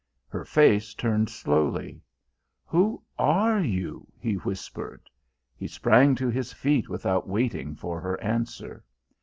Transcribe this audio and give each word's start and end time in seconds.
Her 0.29 0.43
face 0.45 0.95
turned 0.95 1.29
slowly. 1.29 2.01
"Who 2.65 3.03
are 3.19 3.59
you?" 3.61 4.07
he 4.17 4.33
whispered. 4.33 5.07
He 5.55 5.67
sprang 5.67 6.15
to 6.15 6.27
his 6.29 6.51
feet 6.51 6.89
without 6.89 7.29
waiting 7.29 7.75
for 7.75 8.01
her 8.01 8.19
answer. 8.19 8.83